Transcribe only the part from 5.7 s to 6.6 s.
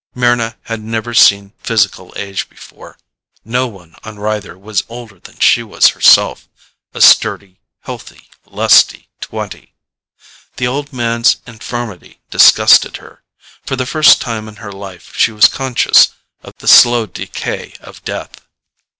herself